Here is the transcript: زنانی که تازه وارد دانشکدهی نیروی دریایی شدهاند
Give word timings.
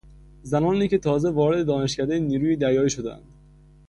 زنانی 0.43 0.87
که 0.87 0.97
تازه 0.97 1.29
وارد 1.29 1.67
دانشکدهی 1.67 2.19
نیروی 2.19 2.55
دریایی 2.55 2.89
شدهاند 2.89 3.23